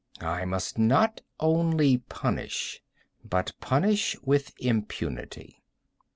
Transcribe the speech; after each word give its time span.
I 0.33 0.45
must 0.45 0.79
not 0.79 1.21
only 1.39 1.99
punish, 1.99 2.81
but 3.23 3.53
punish 3.61 4.19
with 4.23 4.51
impunity. 4.57 5.61